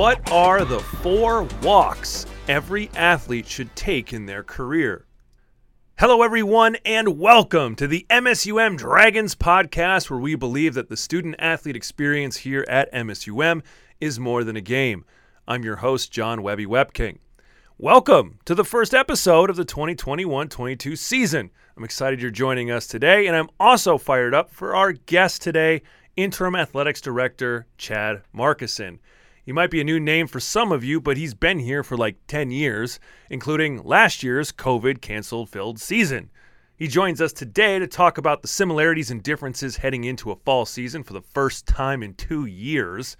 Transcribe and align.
What 0.00 0.32
are 0.32 0.64
the 0.64 0.80
four 0.80 1.42
walks 1.62 2.24
every 2.48 2.88
athlete 2.94 3.46
should 3.46 3.76
take 3.76 4.14
in 4.14 4.24
their 4.24 4.42
career? 4.42 5.04
Hello, 5.98 6.22
everyone, 6.22 6.76
and 6.86 7.18
welcome 7.18 7.76
to 7.76 7.86
the 7.86 8.06
MSUM 8.08 8.78
Dragons 8.78 9.34
podcast, 9.34 10.08
where 10.08 10.18
we 10.18 10.36
believe 10.36 10.72
that 10.72 10.88
the 10.88 10.96
student 10.96 11.36
athlete 11.38 11.76
experience 11.76 12.38
here 12.38 12.64
at 12.66 12.90
MSUM 12.94 13.60
is 14.00 14.18
more 14.18 14.42
than 14.42 14.56
a 14.56 14.62
game. 14.62 15.04
I'm 15.46 15.64
your 15.64 15.76
host, 15.76 16.10
John 16.10 16.42
Webby 16.42 16.64
Webking. 16.64 17.18
Welcome 17.76 18.38
to 18.46 18.54
the 18.54 18.64
first 18.64 18.94
episode 18.94 19.50
of 19.50 19.56
the 19.56 19.66
2021 19.66 20.48
22 20.48 20.96
season. 20.96 21.50
I'm 21.76 21.84
excited 21.84 22.22
you're 22.22 22.30
joining 22.30 22.70
us 22.70 22.86
today, 22.86 23.26
and 23.26 23.36
I'm 23.36 23.50
also 23.60 23.98
fired 23.98 24.32
up 24.32 24.50
for 24.50 24.74
our 24.74 24.92
guest 24.92 25.42
today, 25.42 25.82
Interim 26.16 26.56
Athletics 26.56 27.02
Director 27.02 27.66
Chad 27.76 28.22
Markison. 28.34 28.98
He 29.50 29.52
might 29.52 29.72
be 29.72 29.80
a 29.80 29.84
new 29.84 29.98
name 29.98 30.28
for 30.28 30.38
some 30.38 30.70
of 30.70 30.84
you, 30.84 31.00
but 31.00 31.16
he's 31.16 31.34
been 31.34 31.58
here 31.58 31.82
for 31.82 31.96
like 31.96 32.24
10 32.28 32.52
years, 32.52 33.00
including 33.28 33.82
last 33.82 34.22
year's 34.22 34.52
COVID 34.52 35.00
canceled 35.00 35.50
filled 35.50 35.80
season. 35.80 36.30
He 36.76 36.86
joins 36.86 37.20
us 37.20 37.32
today 37.32 37.80
to 37.80 37.88
talk 37.88 38.16
about 38.16 38.42
the 38.42 38.46
similarities 38.46 39.10
and 39.10 39.20
differences 39.20 39.78
heading 39.78 40.04
into 40.04 40.30
a 40.30 40.36
fall 40.36 40.66
season 40.66 41.02
for 41.02 41.14
the 41.14 41.20
first 41.20 41.66
time 41.66 42.00
in 42.00 42.14
two 42.14 42.46
years. 42.46 43.16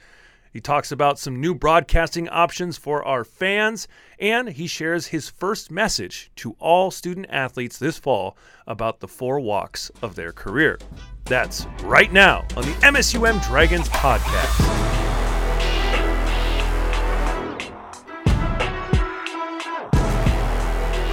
He 0.52 0.60
talks 0.60 0.92
about 0.92 1.18
some 1.18 1.40
new 1.40 1.52
broadcasting 1.52 2.28
options 2.28 2.78
for 2.78 3.04
our 3.04 3.24
fans, 3.24 3.88
and 4.20 4.50
he 4.50 4.68
shares 4.68 5.08
his 5.08 5.28
first 5.28 5.68
message 5.68 6.30
to 6.36 6.54
all 6.60 6.92
student 6.92 7.26
athletes 7.28 7.76
this 7.76 7.98
fall 7.98 8.36
about 8.68 9.00
the 9.00 9.08
four 9.08 9.40
walks 9.40 9.90
of 10.00 10.14
their 10.14 10.30
career. 10.30 10.78
That's 11.24 11.66
right 11.82 12.12
now 12.12 12.46
on 12.56 12.62
the 12.62 12.74
MSUM 12.82 13.44
Dragons 13.44 13.88
podcast. 13.88 15.09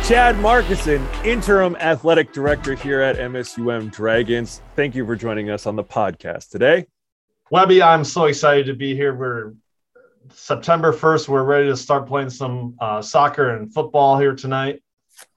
Chad 0.08 0.38
Markison, 0.38 1.05
interim 1.25 1.75
athletic 1.81 2.31
director 2.31 2.75
here 2.75 3.02
at 3.02 3.17
MSUM 3.17 3.91
Dragons. 3.91 4.61
Thank 4.73 4.95
you 4.95 5.05
for 5.05 5.17
joining 5.17 5.49
us 5.49 5.66
on 5.66 5.75
the 5.75 5.83
podcast 5.83 6.49
today. 6.49 6.88
Webby, 7.52 7.83
I'm 7.83 8.05
so 8.05 8.23
excited 8.23 8.67
to 8.67 8.73
be 8.73 8.95
here. 8.95 9.14
We're 9.14 9.53
September 10.33 10.94
1st. 10.94 11.27
We're 11.27 11.44
ready 11.44 11.67
to 11.67 11.75
start 11.75 12.08
playing 12.08 12.30
some 12.30 12.77
uh, 12.80 13.02
soccer 13.02 13.49
and 13.49 13.73
football 13.73 14.17
here 14.17 14.33
tonight. 14.33 14.81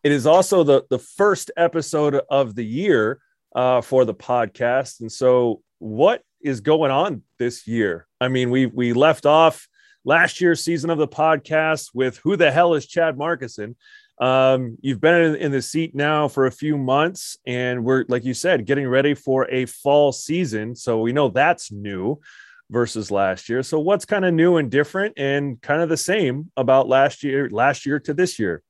It 0.05 0.13
is 0.13 0.25
also 0.25 0.63
the, 0.63 0.85
the 0.89 1.01
first 1.01 1.51
episode 1.57 2.21
of 2.31 2.55
the 2.55 2.65
year 2.65 3.19
uh, 3.57 3.81
for 3.81 4.05
the 4.05 4.15
podcast. 4.15 5.01
And 5.01 5.11
so, 5.11 5.63
what 5.81 6.23
is 6.43 6.61
going 6.61 6.93
on 6.93 7.25
this 7.41 7.67
year? 7.67 8.07
I 8.21 8.29
mean, 8.29 8.53
we 8.53 8.67
we 8.67 8.93
left 8.93 9.27
off 9.27 9.69
last 10.05 10.41
year's 10.41 10.63
season 10.63 10.91
of 10.91 10.99
the 10.99 11.09
podcast 11.09 11.91
with 11.93 12.19
who 12.19 12.37
the 12.37 12.51
hell 12.53 12.75
is 12.75 12.87
Chad 12.87 13.17
Markison? 13.17 13.75
Um, 14.21 14.77
you've 14.83 15.01
been 15.01 15.15
in, 15.15 15.35
in, 15.37 15.51
the 15.51 15.63
seat 15.63 15.95
now 15.95 16.29
for 16.29 16.45
a 16.45 16.53
few 16.53 16.77
months, 16.77 17.39
and 17.47 17.83
we're, 17.83 18.05
like 18.09 18.23
you 18.23 18.35
said, 18.35 18.67
getting 18.67 18.87
ready 18.87 19.15
for 19.15 19.51
a 19.51 19.65
fall 19.65 20.13
season. 20.13 20.77
So 20.77 21.01
we 21.01 21.15
know 21.15 21.29
that's 21.29 21.73
new 21.73 22.21
versus 22.69 23.11
last 23.11 23.49
year. 23.49 23.63
So 23.63 23.81
what's 23.81 24.05
kind 24.05 24.27
of 24.27 24.35
new 24.35 24.59
and 24.59 24.71
different 24.71 25.15
and 25.17 25.59
kind 25.63 25.81
of 25.81 25.89
the 25.89 25.97
same 25.97 26.53
about 26.59 26.87
last 26.87 27.23
year, 27.23 27.49
last 27.49 27.87
year 27.87 27.99
to 28.01 28.13
this 28.13 28.39
year? 28.39 28.63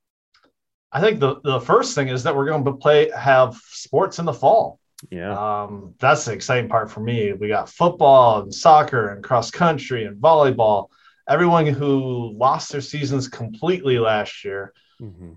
I 0.92 1.00
think 1.00 1.18
the, 1.18 1.40
the 1.42 1.60
first 1.60 1.96
thing 1.96 2.08
is 2.08 2.22
that 2.22 2.34
we're 2.34 2.46
going 2.46 2.64
to 2.64 2.72
play 2.72 3.10
have 3.10 3.56
sports 3.70 4.20
in 4.20 4.26
the 4.26 4.32
fall. 4.32 4.78
Yeah. 5.10 5.32
Um, 5.32 5.94
that's 5.98 6.26
the 6.26 6.32
exciting 6.32 6.68
part 6.68 6.92
for 6.92 7.00
me. 7.00 7.32
We 7.32 7.48
got 7.48 7.68
football 7.68 8.42
and 8.42 8.54
soccer 8.54 9.08
and 9.08 9.24
cross 9.24 9.50
country 9.50 10.04
and 10.04 10.16
volleyball. 10.22 10.88
Everyone 11.28 11.66
who 11.66 12.36
lost 12.36 12.70
their 12.70 12.80
seasons 12.80 13.26
completely 13.26 13.98
last 13.98 14.44
year 14.44 14.72
mm-hmm. 15.00 15.32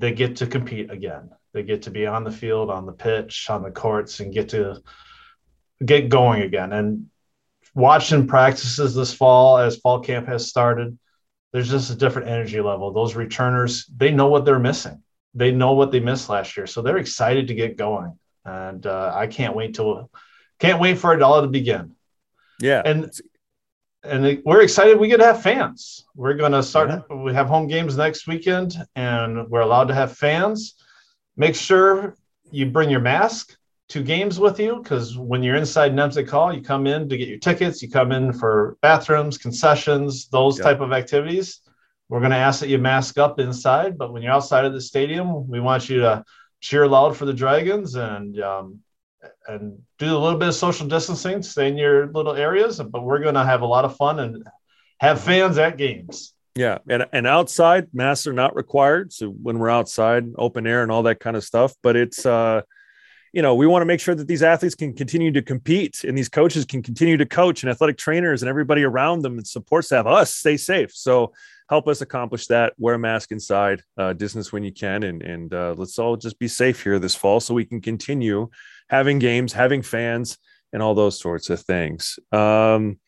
They 0.00 0.12
get 0.12 0.36
to 0.36 0.46
compete 0.46 0.90
again. 0.90 1.30
They 1.52 1.62
get 1.62 1.82
to 1.82 1.90
be 1.90 2.06
on 2.06 2.24
the 2.24 2.30
field, 2.30 2.70
on 2.70 2.86
the 2.86 2.92
pitch, 2.92 3.48
on 3.50 3.62
the 3.62 3.70
courts, 3.70 4.20
and 4.20 4.32
get 4.32 4.50
to 4.50 4.82
get 5.84 6.08
going 6.08 6.42
again. 6.42 6.72
And 6.72 7.10
watching 7.74 8.26
practices 8.26 8.94
this 8.94 9.12
fall 9.12 9.58
as 9.58 9.76
fall 9.76 10.00
camp 10.00 10.26
has 10.28 10.48
started, 10.48 10.98
there's 11.52 11.70
just 11.70 11.90
a 11.90 11.96
different 11.96 12.28
energy 12.28 12.60
level. 12.60 12.92
Those 12.92 13.14
returners, 13.14 13.86
they 13.94 14.10
know 14.10 14.28
what 14.28 14.44
they're 14.44 14.58
missing. 14.58 15.02
They 15.34 15.52
know 15.52 15.72
what 15.72 15.92
they 15.92 16.00
missed 16.00 16.28
last 16.28 16.56
year, 16.56 16.66
so 16.66 16.82
they're 16.82 16.96
excited 16.96 17.48
to 17.48 17.54
get 17.54 17.76
going. 17.76 18.18
And 18.44 18.84
uh, 18.86 19.12
I 19.14 19.26
can't 19.26 19.54
wait 19.54 19.74
to 19.74 20.08
can't 20.58 20.80
wait 20.80 20.98
for 20.98 21.14
it 21.14 21.22
all 21.22 21.42
to 21.42 21.48
begin. 21.48 21.94
Yeah, 22.58 22.82
and 22.84 23.10
and 24.02 24.42
we're 24.44 24.62
excited 24.62 24.98
we 24.98 25.08
get 25.08 25.18
to 25.18 25.26
have 25.26 25.42
fans. 25.42 26.06
We're 26.14 26.34
going 26.34 26.52
to 26.52 26.62
start, 26.62 26.88
yeah. 26.88 27.16
we 27.16 27.34
have 27.34 27.48
home 27.48 27.66
games 27.66 27.96
next 27.96 28.26
weekend 28.26 28.76
and 28.96 29.48
we're 29.48 29.60
allowed 29.60 29.88
to 29.88 29.94
have 29.94 30.16
fans. 30.16 30.74
Make 31.36 31.54
sure 31.54 32.16
you 32.50 32.66
bring 32.66 32.90
your 32.90 33.00
mask 33.00 33.56
to 33.90 34.02
games 34.02 34.38
with 34.38 34.58
you 34.58 34.80
because 34.82 35.18
when 35.18 35.42
you're 35.42 35.56
inside 35.56 35.92
Nemzek 35.92 36.30
Hall, 36.30 36.52
you 36.52 36.62
come 36.62 36.86
in 36.86 37.08
to 37.08 37.16
get 37.16 37.28
your 37.28 37.38
tickets, 37.38 37.82
you 37.82 37.90
come 37.90 38.12
in 38.12 38.32
for 38.32 38.78
bathrooms, 38.82 39.36
concessions, 39.36 40.28
those 40.28 40.58
yeah. 40.58 40.64
type 40.64 40.80
of 40.80 40.92
activities. 40.92 41.60
We're 42.08 42.20
going 42.20 42.30
to 42.32 42.36
ask 42.36 42.60
that 42.60 42.68
you 42.68 42.78
mask 42.78 43.18
up 43.18 43.38
inside, 43.38 43.98
but 43.98 44.12
when 44.12 44.22
you're 44.22 44.32
outside 44.32 44.64
of 44.64 44.72
the 44.72 44.80
stadium, 44.80 45.48
we 45.48 45.60
want 45.60 45.88
you 45.88 46.00
to 46.00 46.24
cheer 46.60 46.86
loud 46.86 47.16
for 47.16 47.24
the 47.24 47.32
Dragons 47.32 47.94
and 47.94 48.40
um, 48.40 48.80
and 49.46 49.80
do 49.98 50.16
a 50.16 50.18
little 50.18 50.38
bit 50.38 50.48
of 50.48 50.54
social 50.54 50.86
distancing, 50.86 51.42
stay 51.42 51.68
in 51.68 51.76
your 51.76 52.06
little 52.12 52.34
areas, 52.34 52.80
but 52.80 53.02
we're 53.02 53.20
going 53.20 53.34
to 53.34 53.44
have 53.44 53.62
a 53.62 53.66
lot 53.66 53.84
of 53.84 53.96
fun 53.96 54.18
and 54.20 54.46
have 55.00 55.20
fans 55.20 55.58
at 55.58 55.76
games. 55.76 56.34
Yeah, 56.56 56.78
and 56.88 57.06
and 57.12 57.26
outside 57.26 57.88
masks 57.92 58.26
are 58.26 58.32
not 58.32 58.56
required. 58.56 59.12
So 59.12 59.28
when 59.28 59.58
we're 59.58 59.70
outside, 59.70 60.26
open 60.36 60.66
air 60.66 60.82
and 60.82 60.90
all 60.90 61.04
that 61.04 61.20
kind 61.20 61.36
of 61.36 61.44
stuff, 61.44 61.74
but 61.82 61.96
it's 61.96 62.26
uh 62.26 62.62
you 63.32 63.42
know, 63.42 63.54
we 63.54 63.66
want 63.66 63.82
to 63.82 63.86
make 63.86 64.00
sure 64.00 64.14
that 64.16 64.26
these 64.26 64.42
athletes 64.42 64.74
can 64.74 64.92
continue 64.92 65.30
to 65.30 65.42
compete 65.42 66.02
and 66.02 66.18
these 66.18 66.28
coaches 66.28 66.64
can 66.64 66.82
continue 66.82 67.16
to 67.16 67.26
coach 67.26 67.62
and 67.62 67.70
athletic 67.70 67.96
trainers 67.96 68.42
and 68.42 68.48
everybody 68.48 68.82
around 68.82 69.22
them 69.22 69.38
and 69.38 69.46
support 69.46 69.84
staff 69.84 70.04
us 70.06 70.34
stay 70.34 70.56
safe. 70.56 70.92
So 70.92 71.32
help 71.68 71.86
us 71.86 72.00
accomplish 72.00 72.48
that. 72.48 72.72
Wear 72.76 72.96
a 72.96 72.98
mask 72.98 73.30
inside, 73.30 73.82
uh, 73.96 74.14
distance 74.14 74.52
when 74.52 74.64
you 74.64 74.72
can, 74.72 75.04
and 75.04 75.22
and 75.22 75.54
uh, 75.54 75.74
let's 75.78 75.98
all 75.98 76.16
just 76.16 76.38
be 76.38 76.48
safe 76.48 76.82
here 76.82 76.98
this 76.98 77.14
fall 77.14 77.38
so 77.38 77.54
we 77.54 77.64
can 77.64 77.80
continue 77.80 78.50
having 78.90 79.20
games, 79.20 79.52
having 79.52 79.82
fans, 79.82 80.36
and 80.72 80.82
all 80.82 80.94
those 80.94 81.18
sorts 81.18 81.48
of 81.48 81.60
things. 81.60 82.18
Um, 82.32 82.98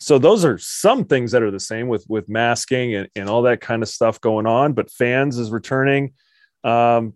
so 0.00 0.18
those 0.18 0.44
are 0.44 0.58
some 0.58 1.04
things 1.04 1.32
that 1.32 1.42
are 1.42 1.50
the 1.50 1.60
same 1.60 1.88
with 1.88 2.04
with 2.08 2.28
masking 2.28 2.94
and, 2.94 3.08
and 3.14 3.28
all 3.28 3.42
that 3.42 3.60
kind 3.60 3.82
of 3.82 3.88
stuff 3.88 4.20
going 4.20 4.46
on. 4.46 4.72
But 4.72 4.90
fans 4.90 5.38
is 5.38 5.50
returning. 5.50 6.14
Um, 6.64 7.14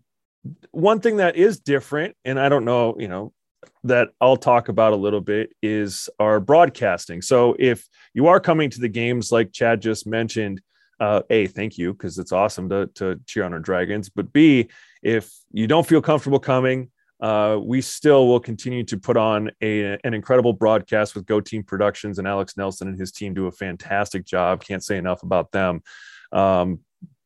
one 0.70 1.00
thing 1.00 1.16
that 1.16 1.36
is 1.36 1.58
different, 1.58 2.16
and 2.24 2.38
I 2.38 2.48
don't 2.48 2.64
know, 2.64 2.94
you 2.98 3.08
know, 3.08 3.32
that 3.84 4.10
I'll 4.20 4.36
talk 4.36 4.68
about 4.68 4.92
a 4.92 4.96
little 4.96 5.20
bit 5.20 5.50
is 5.62 6.08
our 6.20 6.38
broadcasting. 6.38 7.22
So 7.22 7.56
if 7.58 7.88
you 8.12 8.26
are 8.28 8.40
coming 8.40 8.70
to 8.70 8.80
the 8.80 8.88
games, 8.88 9.32
like 9.32 9.52
Chad 9.52 9.82
just 9.82 10.06
mentioned, 10.06 10.60
uh, 11.00 11.22
a 11.28 11.46
thank 11.48 11.76
you 11.76 11.92
because 11.92 12.18
it's 12.18 12.32
awesome 12.32 12.68
to 12.68 12.86
to 12.94 13.18
cheer 13.26 13.44
on 13.44 13.52
our 13.52 13.58
dragons. 13.58 14.08
But 14.08 14.32
b 14.32 14.68
if 15.02 15.32
you 15.52 15.66
don't 15.66 15.86
feel 15.86 16.00
comfortable 16.00 16.38
coming, 16.38 16.90
uh, 17.24 17.56
we 17.56 17.80
still 17.80 18.28
will 18.28 18.38
continue 18.38 18.84
to 18.84 18.98
put 18.98 19.16
on 19.16 19.50
a, 19.62 19.98
an 20.04 20.12
incredible 20.12 20.52
broadcast 20.52 21.14
with 21.14 21.24
Go 21.24 21.40
Team 21.40 21.62
Productions 21.62 22.18
and 22.18 22.28
Alex 22.28 22.58
Nelson 22.58 22.86
and 22.86 23.00
his 23.00 23.12
team 23.12 23.32
do 23.32 23.46
a 23.46 23.50
fantastic 23.50 24.26
job. 24.26 24.62
Can't 24.62 24.84
say 24.84 24.98
enough 24.98 25.22
about 25.22 25.50
them. 25.50 25.82
Um, 26.32 26.80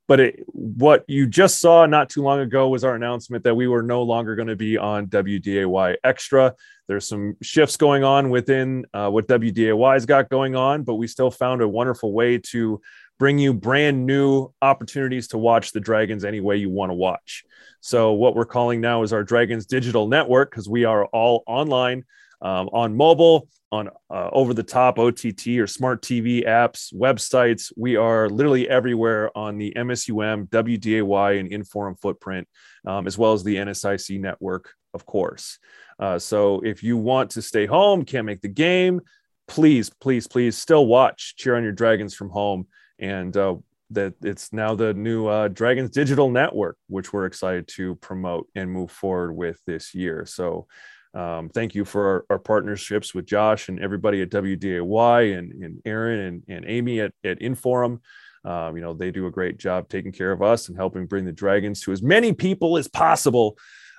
but 0.07 0.21
it, 0.21 0.45
what 0.47 1.05
you 1.09 1.27
just 1.27 1.59
saw 1.59 1.85
not 1.85 2.11
too 2.11 2.23
long 2.23 2.39
ago 2.39 2.69
was 2.69 2.85
our 2.85 2.95
announcement 2.95 3.43
that 3.43 3.57
we 3.57 3.67
were 3.67 3.83
no 3.83 4.05
longer 4.05 4.37
going 4.37 4.47
to 4.47 4.55
be 4.55 4.79
on 4.79 5.09
WDAY 5.09 5.97
Extra. 6.05 6.55
There's 6.87 7.09
some 7.09 7.37
shifts 7.43 7.77
going 7.77 8.05
on 8.05 8.31
within 8.31 8.87
uh, 8.95 9.11
what 9.11 9.27
WDAY's 9.27 10.07
got 10.07 10.29
going 10.29 10.55
on, 10.55 10.85
but 10.85 10.95
we 10.95 11.09
still 11.09 11.33
found 11.33 11.61
a 11.61 11.69
wonderful 11.69 12.13
way 12.13 12.39
to 12.51 12.81
bring 13.19 13.39
you 13.39 13.53
brand 13.53 14.07
new 14.07 14.53
opportunities 14.63 15.29
to 15.29 15.39
watch 15.39 15.73
the 15.73 15.81
Dragons 15.81 16.25
any 16.25 16.41
way 16.41 16.57
you 16.57 16.71
want 16.71 16.91
to 16.91 16.95
watch. 16.95 17.45
So, 17.81 18.13
what 18.13 18.35
we're 18.35 18.45
calling 18.45 18.81
now 18.81 19.03
is 19.03 19.13
our 19.13 19.25
Dragons 19.25 19.67
Digital 19.67 20.09
Network 20.09 20.51
because 20.51 20.69
we 20.69 20.85
are 20.85 21.07
all 21.07 21.43
online 21.47 22.05
um, 22.41 22.69
on 22.73 22.97
mobile, 22.97 23.49
on 23.71 23.89
uh, 24.11 24.31
over 24.33 24.55
the 24.55 24.63
top 24.63 24.99
OTT 24.99 25.49
or 25.59 25.67
smart 25.67 26.03
TV 26.03 26.47
apps, 26.47 26.93
websites. 26.95 27.73
We 27.77 27.97
are 27.97 28.29
literally 28.29 28.69
everywhere 28.69 29.37
on 29.37 29.59
the 29.59 29.73
MSUM, 29.77 30.49
WDAY, 30.49 31.41
and 31.41 31.51
Inforum 31.51 32.01
footprint, 32.01 32.49
um, 32.87 33.07
as 33.07 33.19
well 33.19 33.33
as 33.33 33.45
the 33.45 33.57
NSIC 33.57 34.21
network, 34.21 34.71
of 34.95 35.07
course. 35.07 35.59
Uh, 35.99 36.19
so, 36.19 36.61
if 36.61 36.83
you 36.83 36.97
want 36.97 37.31
to 37.31 37.43
stay 37.43 37.67
home, 37.67 38.05
can't 38.05 38.27
make 38.27 38.41
the 38.41 38.49
game, 38.49 39.01
please, 39.47 39.91
please, 40.01 40.27
please 40.27 40.57
still 40.57 40.87
watch 40.87 41.35
Cheer 41.37 41.57
on 41.57 41.63
Your 41.63 41.73
Dragons 41.73 42.15
from 42.15 42.31
home 42.31 42.67
and 42.99 43.37
uh, 43.37 43.57
that 43.91 44.15
it's 44.23 44.53
now 44.53 44.75
the 44.75 44.93
new 44.95 45.27
uh, 45.27 45.49
Dragons 45.49 45.91
Digital 45.91 46.31
Network, 46.31 46.77
which 46.89 47.13
we're 47.13 47.27
excited 47.27 47.69
to 47.69 47.95
promote 47.97 48.49
and 48.55 48.71
move 48.71 48.91
forward 48.91 49.33
with 49.33 49.61
this 49.67 49.95
year. 49.95 50.27
So 50.27 50.67
Um, 51.15 51.49
thank 51.49 51.75
you 51.75 51.85
for 51.85 52.07
our, 52.07 52.25
our, 52.31 52.39
partnerships 52.39 53.15
with 53.15 53.27
Josh 53.27 53.69
and 53.69 53.81
everybody 53.81 54.21
at 54.21 54.31
WDAY 54.31 55.39
and, 55.39 55.53
and 55.65 55.81
Aaron 55.85 56.21
and, 56.21 56.43
and 56.49 56.65
Amy 56.69 57.01
at, 57.01 57.13
at 57.25 57.41
Inforum. 57.41 58.01
Um, 58.45 58.77
you 58.77 58.83
know, 58.83 58.95
they 58.95 59.11
do 59.11 59.27
a 59.27 59.31
great 59.31 59.59
job 59.59 59.89
taking 59.89 60.13
care 60.13 60.33
of 60.33 60.43
us 60.43 60.69
and 60.69 60.77
helping 60.77 61.07
bring 61.07 61.25
the 61.25 61.33
Dragons 61.33 61.81
to 61.83 61.93
as 61.93 62.03
many 62.03 62.33
people 62.33 62.77
as 62.77 62.89
possible, 62.89 63.57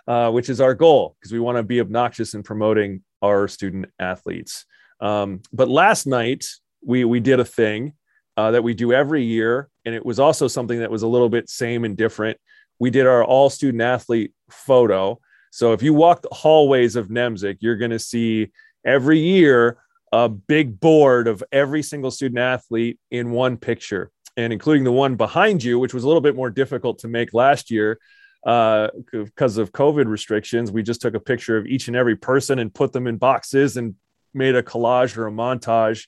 uh, 0.07 0.29
which 0.31 0.49
is 0.49 0.61
our 0.61 0.75
goal 0.75 1.15
because 1.19 1.33
we 1.33 1.39
want 1.39 1.57
to 1.57 1.63
be 1.63 1.81
obnoxious 1.81 2.35
in 2.35 2.43
promoting 2.43 3.01
our 3.21 3.47
student 3.47 3.87
athletes. 3.99 4.65
Um, 5.01 5.41
but 5.51 5.67
last 5.67 6.05
night 6.05 6.45
we 6.85 7.05
we 7.05 7.19
did 7.19 7.39
a 7.39 7.45
thing 7.45 7.93
uh, 8.37 8.51
that 8.51 8.63
we 8.63 8.73
do 8.73 8.93
every 8.93 9.23
year, 9.23 9.69
and 9.85 9.93
it 9.93 10.05
was 10.05 10.19
also 10.19 10.47
something 10.47 10.79
that 10.79 10.91
was 10.91 11.03
a 11.03 11.07
little 11.07 11.29
bit 11.29 11.49
same 11.49 11.85
and 11.85 11.97
different. 11.97 12.37
We 12.79 12.89
did 12.89 13.05
our 13.05 13.23
all 13.23 13.49
student 13.49 13.81
athlete 13.81 14.33
photo. 14.49 15.19
So 15.51 15.73
if 15.73 15.81
you 15.81 15.93
walk 15.93 16.21
the 16.21 16.29
hallways 16.31 16.95
of 16.95 17.09
Nemzek, 17.09 17.57
you're 17.59 17.75
going 17.75 17.91
to 17.91 17.99
see 17.99 18.51
every 18.85 19.19
year 19.19 19.77
a 20.11 20.29
big 20.29 20.79
board 20.79 21.27
of 21.27 21.43
every 21.51 21.83
single 21.83 22.11
student 22.11 22.39
athlete 22.39 22.99
in 23.11 23.31
one 23.31 23.57
picture 23.57 24.11
and 24.37 24.53
including 24.53 24.83
the 24.83 24.91
one 24.91 25.15
behind 25.15 25.63
you, 25.63 25.79
which 25.79 25.93
was 25.93 26.03
a 26.03 26.07
little 26.07 26.21
bit 26.21 26.35
more 26.35 26.49
difficult 26.49 26.99
to 26.99 27.07
make 27.07 27.33
last 27.33 27.69
year 27.69 27.99
uh, 28.45 28.87
because 29.11 29.57
of 29.57 29.71
COVID 29.71 30.07
restrictions. 30.07 30.71
We 30.71 30.81
just 30.81 31.01
took 31.01 31.13
a 31.13 31.19
picture 31.19 31.57
of 31.57 31.65
each 31.67 31.87
and 31.87 31.97
every 31.97 32.15
person 32.15 32.59
and 32.59 32.73
put 32.73 32.93
them 32.93 33.05
in 33.05 33.17
boxes 33.17 33.75
and 33.75 33.95
made 34.33 34.55
a 34.55 34.63
collage 34.63 35.17
or 35.17 35.27
a 35.27 35.31
montage 35.31 36.07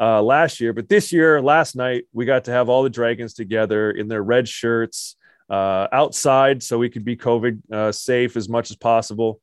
uh, 0.00 0.22
last 0.22 0.60
year. 0.60 0.72
But 0.72 0.88
this 0.88 1.12
year, 1.12 1.40
last 1.40 1.76
night, 1.76 2.04
we 2.12 2.24
got 2.24 2.44
to 2.44 2.52
have 2.52 2.68
all 2.68 2.82
the 2.82 2.90
Dragons 2.90 3.34
together 3.34 3.90
in 3.90 4.08
their 4.08 4.22
red 4.22 4.48
shirts 4.48 5.16
uh, 5.48 5.88
outside 5.92 6.62
so 6.62 6.78
we 6.78 6.90
could 6.90 7.04
be 7.04 7.16
COVID 7.16 7.70
uh, 7.70 7.92
safe 7.92 8.36
as 8.36 8.48
much 8.48 8.70
as 8.70 8.76
possible. 8.76 9.40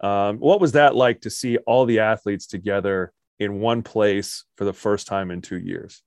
Um, 0.00 0.38
what 0.38 0.60
was 0.60 0.72
that 0.72 0.96
like 0.96 1.20
to 1.22 1.30
see 1.30 1.58
all 1.58 1.84
the 1.84 2.00
athletes 2.00 2.46
together 2.46 3.12
in 3.38 3.60
one 3.60 3.82
place 3.82 4.44
for 4.56 4.64
the 4.64 4.72
first 4.72 5.06
time 5.06 5.30
in 5.30 5.40
two 5.40 5.58
years? 5.58 6.02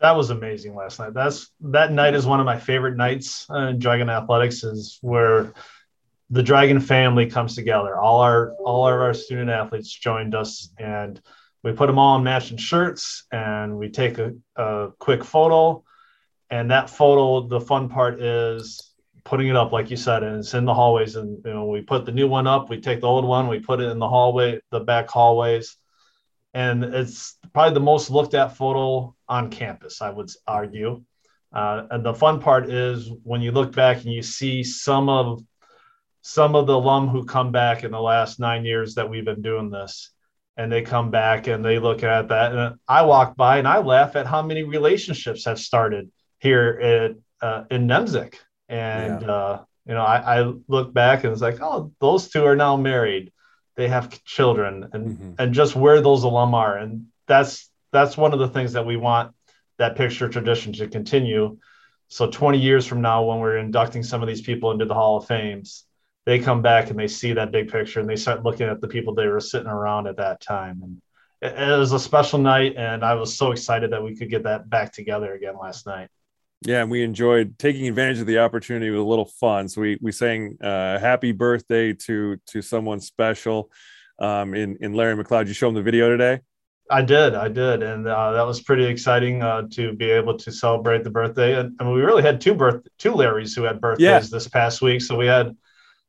That 0.00 0.16
was 0.16 0.30
amazing 0.30 0.74
last 0.74 0.98
night. 0.98 1.14
That's 1.14 1.48
that 1.60 1.92
night 1.92 2.14
is 2.14 2.26
one 2.26 2.40
of 2.40 2.46
my 2.46 2.58
favorite 2.58 2.96
nights 2.96 3.46
in 3.48 3.78
Dragon 3.78 4.10
Athletics. 4.10 4.64
Is 4.64 4.98
where 5.00 5.54
the 6.30 6.42
Dragon 6.42 6.80
family 6.80 7.26
comes 7.26 7.54
together. 7.54 7.96
All 7.96 8.20
our 8.20 8.52
all 8.54 8.88
of 8.88 9.00
our 9.00 9.14
student 9.14 9.50
athletes 9.50 9.92
joined 9.92 10.34
us, 10.34 10.70
and 10.76 11.20
we 11.62 11.72
put 11.72 11.86
them 11.86 11.98
all 11.98 12.16
in 12.16 12.24
matching 12.24 12.56
shirts, 12.56 13.24
and 13.30 13.78
we 13.78 13.88
take 13.88 14.18
a, 14.18 14.34
a 14.56 14.88
quick 14.98 15.24
photo. 15.24 15.84
And 16.50 16.70
that 16.70 16.90
photo, 16.90 17.46
the 17.46 17.60
fun 17.60 17.88
part 17.88 18.20
is 18.20 18.92
putting 19.24 19.48
it 19.48 19.56
up, 19.56 19.72
like 19.72 19.90
you 19.90 19.96
said, 19.96 20.22
and 20.22 20.38
it's 20.38 20.54
in 20.54 20.64
the 20.64 20.74
hallways. 20.74 21.16
And 21.16 21.42
you 21.44 21.54
know, 21.54 21.66
we 21.66 21.80
put 21.80 22.04
the 22.04 22.12
new 22.12 22.28
one 22.28 22.46
up, 22.46 22.68
we 22.68 22.80
take 22.80 23.00
the 23.00 23.06
old 23.06 23.24
one, 23.24 23.48
we 23.48 23.60
put 23.60 23.80
it 23.80 23.90
in 23.90 23.98
the 23.98 24.08
hallway, 24.08 24.60
the 24.70 24.80
back 24.80 25.08
hallways, 25.08 25.76
and 26.54 26.84
it's 26.84 27.38
probably 27.52 27.74
the 27.74 27.80
most 27.80 28.10
looked 28.10 28.34
at 28.34 28.56
photo 28.56 29.14
on 29.28 29.50
campus, 29.50 30.02
I 30.02 30.10
would 30.10 30.30
argue. 30.46 31.02
Uh, 31.52 31.86
and 31.90 32.04
the 32.04 32.14
fun 32.14 32.40
part 32.40 32.70
is 32.70 33.10
when 33.22 33.42
you 33.42 33.52
look 33.52 33.72
back 33.72 33.98
and 33.98 34.12
you 34.12 34.22
see 34.22 34.64
some 34.64 35.08
of 35.08 35.42
some 36.22 36.54
of 36.54 36.66
the 36.66 36.76
alum 36.76 37.08
who 37.08 37.24
come 37.24 37.50
back 37.50 37.82
in 37.82 37.90
the 37.90 38.00
last 38.00 38.38
nine 38.38 38.64
years 38.64 38.94
that 38.94 39.10
we've 39.10 39.24
been 39.24 39.42
doing 39.42 39.70
this, 39.70 40.10
and 40.56 40.70
they 40.70 40.82
come 40.82 41.10
back 41.10 41.46
and 41.46 41.64
they 41.64 41.78
look 41.78 42.02
at 42.02 42.28
that, 42.28 42.52
and 42.52 42.76
I 42.86 43.02
walk 43.02 43.36
by 43.36 43.58
and 43.58 43.68
I 43.68 43.78
laugh 43.78 44.16
at 44.16 44.26
how 44.26 44.42
many 44.42 44.62
relationships 44.62 45.44
have 45.46 45.58
started 45.58 46.10
here 46.38 46.78
at 46.82 47.46
uh, 47.46 47.64
in 47.70 47.86
Nemzek, 47.86 48.34
and 48.68 49.22
yeah. 49.22 49.30
uh, 49.30 49.64
you 49.86 49.94
know 49.94 50.02
I, 50.02 50.40
I 50.40 50.52
look 50.68 50.92
back 50.92 51.24
and 51.24 51.32
it's 51.32 51.42
like, 51.42 51.60
oh, 51.60 51.92
those 52.00 52.28
two 52.28 52.44
are 52.44 52.56
now 52.56 52.76
married 52.76 53.32
they 53.76 53.88
have 53.88 54.22
children 54.24 54.88
and 54.92 55.06
mm-hmm. 55.06 55.32
and 55.38 55.54
just 55.54 55.74
where 55.74 56.00
those 56.00 56.24
alum 56.24 56.54
are 56.54 56.76
and 56.76 57.06
that's 57.26 57.70
that's 57.90 58.16
one 58.16 58.32
of 58.32 58.38
the 58.38 58.48
things 58.48 58.72
that 58.72 58.86
we 58.86 58.96
want 58.96 59.34
that 59.78 59.96
picture 59.96 60.28
tradition 60.28 60.72
to 60.72 60.86
continue 60.88 61.58
so 62.08 62.30
20 62.30 62.58
years 62.58 62.86
from 62.86 63.00
now 63.00 63.24
when 63.24 63.38
we're 63.38 63.56
inducting 63.56 64.02
some 64.02 64.22
of 64.22 64.28
these 64.28 64.42
people 64.42 64.70
into 64.70 64.84
the 64.84 64.94
hall 64.94 65.16
of 65.16 65.26
fames 65.26 65.84
they 66.24 66.38
come 66.38 66.62
back 66.62 66.90
and 66.90 66.98
they 66.98 67.08
see 67.08 67.32
that 67.32 67.50
big 67.50 67.70
picture 67.70 68.00
and 68.00 68.08
they 68.08 68.16
start 68.16 68.44
looking 68.44 68.68
at 68.68 68.80
the 68.80 68.88
people 68.88 69.14
they 69.14 69.26
were 69.26 69.40
sitting 69.40 69.68
around 69.68 70.06
at 70.06 70.16
that 70.16 70.40
time 70.40 70.80
and 70.82 71.02
it, 71.40 71.58
it 71.58 71.78
was 71.78 71.92
a 71.92 71.98
special 71.98 72.38
night 72.38 72.74
and 72.76 73.04
i 73.04 73.14
was 73.14 73.36
so 73.36 73.52
excited 73.52 73.90
that 73.92 74.02
we 74.02 74.16
could 74.16 74.30
get 74.30 74.44
that 74.44 74.68
back 74.68 74.92
together 74.92 75.34
again 75.34 75.54
last 75.60 75.86
night 75.86 76.08
yeah, 76.64 76.82
and 76.82 76.90
we 76.90 77.02
enjoyed 77.02 77.58
taking 77.58 77.88
advantage 77.88 78.20
of 78.20 78.26
the 78.26 78.38
opportunity 78.38 78.90
with 78.90 79.00
a 79.00 79.04
little 79.04 79.24
fun. 79.24 79.68
So 79.68 79.80
we 79.80 79.98
we 80.00 80.12
sang 80.12 80.56
uh, 80.62 80.98
"Happy 80.98 81.32
Birthday" 81.32 81.92
to 81.92 82.36
to 82.46 82.62
someone 82.62 83.00
special 83.00 83.70
um, 84.18 84.54
in 84.54 84.76
in 84.80 84.94
Larry 84.94 85.22
McLeod. 85.22 85.48
You 85.48 85.54
show 85.54 85.68
him 85.68 85.74
the 85.74 85.82
video 85.82 86.08
today. 86.08 86.40
I 86.90 87.00
did, 87.02 87.34
I 87.34 87.48
did, 87.48 87.82
and 87.82 88.06
uh, 88.06 88.32
that 88.32 88.46
was 88.46 88.60
pretty 88.60 88.84
exciting 88.84 89.42
uh, 89.42 89.62
to 89.72 89.92
be 89.94 90.10
able 90.10 90.36
to 90.36 90.52
celebrate 90.52 91.04
the 91.04 91.10
birthday. 91.10 91.58
And, 91.58 91.74
and, 91.80 91.92
we 91.92 92.02
really 92.02 92.22
had 92.22 92.40
two 92.40 92.54
birth 92.54 92.86
two 92.98 93.12
Larrys 93.12 93.56
who 93.56 93.62
had 93.62 93.80
birthdays 93.80 94.04
yeah. 94.04 94.20
this 94.20 94.46
past 94.46 94.82
week. 94.82 95.00
So 95.00 95.16
we 95.16 95.26
had 95.26 95.56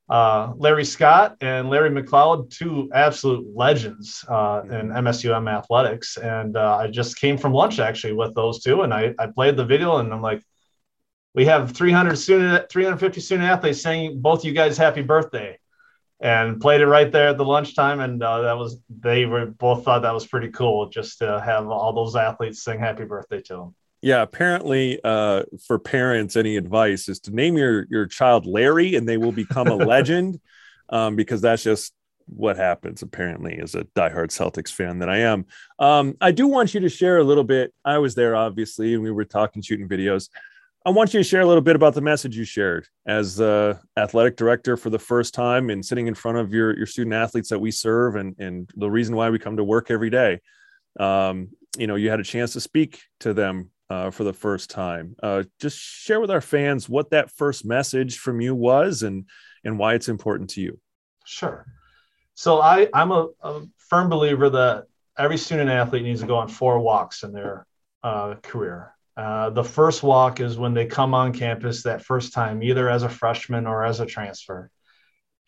uh, 0.10 0.54
Larry 0.58 0.86
Scott 0.86 1.38
and 1.42 1.70
Larry 1.70 1.90
McLeod, 1.90 2.50
two 2.50 2.90
absolute 2.94 3.46
legends 3.56 4.24
uh, 4.28 4.62
in 4.66 4.90
MSUM 4.90 5.52
athletics. 5.52 6.18
And 6.18 6.58
uh, 6.58 6.78
I 6.78 6.88
just 6.88 7.18
came 7.18 7.38
from 7.38 7.54
lunch 7.54 7.80
actually 7.80 8.14
with 8.14 8.36
those 8.36 8.62
two, 8.62 8.82
and 8.82 8.94
I, 8.94 9.14
I 9.18 9.28
played 9.28 9.56
the 9.56 9.66
video, 9.66 9.98
and 9.98 10.14
I'm 10.14 10.22
like, 10.22 10.44
we 11.34 11.46
have 11.46 11.72
300 11.72 12.16
student, 12.18 12.70
350 12.70 13.22
student 13.22 13.50
athletes 13.50 13.82
saying 13.82 14.22
both 14.22 14.46
you 14.46 14.52
guys 14.52 14.78
happy 14.78 15.02
birthday, 15.02 15.58
and 16.20 16.62
played 16.62 16.82
it 16.82 16.88
right 16.88 17.12
there 17.12 17.30
at 17.30 17.38
the 17.38 17.46
lunchtime, 17.46 18.00
and 18.00 18.22
uh, 18.22 18.42
that 18.42 18.58
was 18.58 18.78
they 18.90 19.26
were 19.26 19.48
both 19.48 19.84
thought 19.84 20.04
that 20.04 20.14
was 20.14 20.28
pretty 20.28 20.50
cool 20.50 20.90
just 20.90 21.20
to 21.20 21.42
have 21.44 21.68
all 21.68 21.94
those 21.94 22.16
athletes 22.16 22.62
sing 22.62 22.80
happy 22.80 23.06
birthday 23.06 23.42
to 23.42 23.54
them 23.56 23.76
yeah 24.04 24.22
apparently 24.22 25.00
uh, 25.04 25.44
for 25.66 25.80
parents 25.80 26.36
any 26.36 26.58
advice 26.58 27.10
is 27.10 27.20
to 27.22 27.32
name 27.32 27.58
your 27.58 27.88
your 27.90 28.06
child 28.06 28.46
larry 28.46 28.96
and 28.96 29.08
they 29.08 29.18
will 29.18 29.32
become 29.32 29.68
a 29.68 29.76
legend 29.94 30.40
um, 30.90 31.16
because 31.16 31.42
that's 31.42 31.64
just 31.64 31.94
what 32.26 32.56
happens 32.56 33.02
apparently 33.02 33.58
as 33.60 33.76
a 33.76 33.84
diehard 33.96 34.30
celtics 34.30 34.72
fan 34.72 35.00
that 35.00 35.10
i 35.10 35.18
am. 35.18 35.46
Um, 35.80 36.16
i 36.22 36.32
do 36.32 36.48
want 36.48 36.74
you 36.74 36.82
to 36.82 36.90
share 36.90 37.18
a 37.18 37.24
little 37.24 37.44
bit 37.44 37.74
i 37.84 37.98
was 37.98 38.14
there 38.14 38.36
obviously 38.36 38.94
and 38.94 39.02
we 39.02 39.12
were 39.12 39.26
talking 39.26 39.62
shooting 39.62 39.90
videos. 39.90 40.30
I 40.86 40.90
want 40.90 41.14
you 41.14 41.22
to 41.22 41.24
share 41.24 41.40
a 41.40 41.46
little 41.46 41.62
bit 41.62 41.78
about 41.78 41.94
the 41.94 42.02
message 42.02 42.36
you 42.36 42.44
shared 42.44 42.90
as 43.08 43.38
the 43.38 43.80
athletic 43.96 44.36
director 44.36 44.76
for 44.76 44.90
the 44.90 45.00
first 45.00 45.34
time 45.34 45.70
and 45.70 45.86
sitting 45.86 46.08
in 46.08 46.14
front 46.14 46.40
of 46.40 46.54
your, 46.54 46.76
your 46.76 46.88
student 46.88 47.14
athletes 47.14 47.48
that 47.52 47.60
we 47.60 47.72
serve 47.72 48.18
and, 48.18 48.36
and 48.38 48.70
the 48.76 48.92
reason 48.92 49.16
why 49.16 49.30
we 49.30 49.40
come 49.40 49.56
to 49.56 49.64
work 49.64 49.90
every 49.90 50.10
day. 50.10 50.42
Um, 51.00 51.52
you 51.78 51.88
know 51.88 51.96
you 51.96 52.10
had 52.10 52.20
a 52.20 52.24
chance 52.24 52.54
to 52.54 52.62
speak 52.62 53.02
to 53.22 53.34
them 53.34 53.72
uh, 53.94 54.10
for 54.10 54.24
the 54.24 54.34
first 54.34 54.72
time. 54.72 55.16
Uh, 55.22 55.44
just 55.60 55.78
share 55.78 56.20
with 56.20 56.32
our 56.32 56.42
fans 56.42 56.90
what 56.90 57.12
that 57.12 57.30
first 57.30 57.64
message 57.64 58.18
from 58.18 58.42
you 58.42 58.56
was 58.56 59.04
and 59.04 59.26
and 59.64 59.78
why 59.78 59.94
it's 59.94 60.10
important 60.10 60.50
to 60.50 60.62
you. 60.62 60.80
Sure. 61.26 61.66
So 62.34 62.60
I 62.60 62.90
I'm 62.94 63.12
a, 63.12 63.30
a 63.42 63.62
firm 63.90 64.10
believer 64.10 64.50
that 64.50 64.86
every 65.18 65.38
student 65.38 65.70
athlete 65.70 66.04
needs 66.04 66.22
to 66.22 66.28
go 66.28 66.38
on 66.38 66.48
four 66.48 66.80
walks 66.80 67.22
in 67.24 67.32
their 67.34 67.68
uh, 68.02 68.36
career. 68.42 68.96
Uh, 69.16 69.52
the 69.52 69.64
first 69.64 70.02
walk 70.02 70.40
is 70.40 70.58
when 70.58 70.74
they 70.74 70.88
come 70.88 71.14
on 71.14 71.32
campus 71.32 71.84
that 71.84 72.04
first 72.04 72.34
time, 72.34 72.64
either 72.64 72.90
as 72.90 73.04
a 73.04 73.10
freshman 73.10 73.68
or 73.68 73.84
as 73.84 74.00
a 74.00 74.08
transfer. 74.08 74.72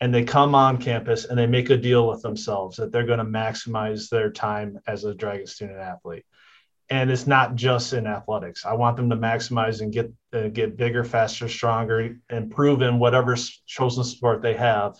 And 0.00 0.14
they 0.14 0.22
come 0.22 0.54
on 0.54 0.78
campus 0.78 1.24
and 1.24 1.36
they 1.36 1.46
make 1.46 1.70
a 1.70 1.76
deal 1.76 2.06
with 2.06 2.22
themselves 2.22 2.76
that 2.76 2.92
they're 2.92 3.06
going 3.06 3.18
to 3.18 3.24
maximize 3.24 4.08
their 4.08 4.30
time 4.30 4.78
as 4.86 5.02
a 5.02 5.14
Dragon 5.14 5.46
student 5.48 5.80
athlete 5.80 6.24
and 6.88 7.10
it's 7.10 7.26
not 7.26 7.54
just 7.56 7.92
in 7.92 8.06
athletics. 8.06 8.64
I 8.64 8.74
want 8.74 8.96
them 8.96 9.10
to 9.10 9.16
maximize 9.16 9.80
and 9.80 9.92
get 9.92 10.12
uh, 10.32 10.48
get 10.48 10.76
bigger, 10.76 11.04
faster, 11.04 11.48
stronger, 11.48 12.16
improve 12.30 12.82
in 12.82 12.98
whatever 12.98 13.36
chosen 13.66 14.04
sport 14.04 14.42
they 14.42 14.54
have, 14.54 14.96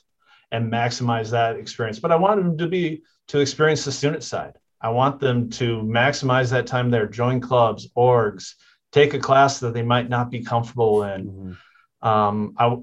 and 0.50 0.72
maximize 0.72 1.30
that 1.30 1.56
experience. 1.56 1.98
But 1.98 2.12
I 2.12 2.16
want 2.16 2.42
them 2.42 2.58
to 2.58 2.66
be 2.66 3.02
to 3.28 3.40
experience 3.40 3.84
the 3.84 3.92
student 3.92 4.22
side. 4.22 4.56
I 4.80 4.90
want 4.90 5.20
them 5.20 5.48
to 5.50 5.82
maximize 5.82 6.50
that 6.50 6.66
time 6.66 6.90
there, 6.90 7.06
join 7.06 7.40
clubs, 7.40 7.88
orgs, 7.96 8.54
take 8.92 9.14
a 9.14 9.18
class 9.18 9.60
that 9.60 9.74
they 9.74 9.82
might 9.82 10.08
not 10.08 10.30
be 10.30 10.42
comfortable 10.42 11.04
in. 11.04 11.26
Mm-hmm. 11.26 12.08
Um, 12.08 12.54
I 12.58 12.76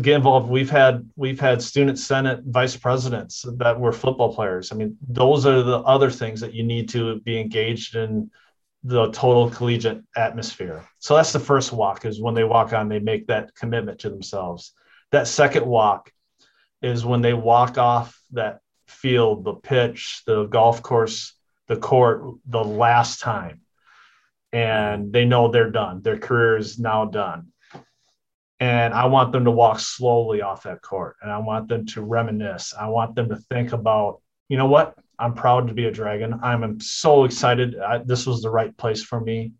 get 0.00 0.16
involved. 0.16 0.48
We've 0.48 0.70
had 0.70 1.08
we've 1.16 1.40
had 1.40 1.62
student 1.62 1.98
senate 1.98 2.40
vice 2.46 2.76
presidents 2.76 3.44
that 3.56 3.78
were 3.78 3.92
football 3.92 4.34
players. 4.34 4.70
I 4.70 4.76
mean, 4.76 4.96
those 5.08 5.46
are 5.46 5.62
the 5.62 5.78
other 5.78 6.10
things 6.10 6.40
that 6.40 6.54
you 6.54 6.62
need 6.62 6.88
to 6.90 7.20
be 7.20 7.40
engaged 7.40 7.96
in 7.96 8.30
the 8.82 9.10
total 9.10 9.50
collegiate 9.50 10.02
atmosphere. 10.16 10.84
So 10.98 11.16
that's 11.16 11.32
the 11.32 11.40
first 11.40 11.72
walk 11.72 12.06
is 12.06 12.20
when 12.20 12.34
they 12.34 12.44
walk 12.44 12.72
on, 12.72 12.88
they 12.88 12.98
make 12.98 13.26
that 13.26 13.54
commitment 13.54 14.00
to 14.00 14.10
themselves. 14.10 14.72
That 15.12 15.26
second 15.26 15.66
walk 15.66 16.10
is 16.82 17.04
when 17.04 17.20
they 17.20 17.34
walk 17.34 17.76
off 17.76 18.18
that 18.32 18.60
field, 18.86 19.44
the 19.44 19.54
pitch, 19.54 20.22
the 20.26 20.46
golf 20.46 20.82
course, 20.82 21.34
the 21.68 21.76
court, 21.76 22.24
the 22.46 22.64
last 22.64 23.20
time. 23.20 23.60
And 24.52 25.12
they 25.12 25.24
know 25.24 25.48
they're 25.48 25.70
done. 25.70 26.02
Their 26.02 26.18
career 26.18 26.56
is 26.56 26.78
now 26.78 27.04
done. 27.04 27.48
And 28.58 28.92
I 28.92 29.06
want 29.06 29.32
them 29.32 29.44
to 29.44 29.50
walk 29.50 29.80
slowly 29.80 30.42
off 30.42 30.64
that 30.64 30.82
court 30.82 31.16
and 31.22 31.30
I 31.30 31.38
want 31.38 31.68
them 31.68 31.86
to 31.86 32.02
reminisce. 32.02 32.74
I 32.78 32.88
want 32.88 33.14
them 33.14 33.28
to 33.30 33.36
think 33.36 33.72
about, 33.72 34.20
you 34.48 34.58
know 34.58 34.66
what? 34.66 34.98
I'm 35.20 35.34
proud 35.34 35.68
to 35.68 35.74
be 35.74 35.84
a 35.84 35.90
dragon. 35.90 36.40
I'm 36.42 36.80
so 36.80 37.24
excited. 37.24 37.78
I, 37.78 37.98
this 37.98 38.26
was 38.26 38.40
the 38.40 38.50
right 38.50 38.74
place 38.76 39.02
for 39.02 39.20
me 39.20 39.52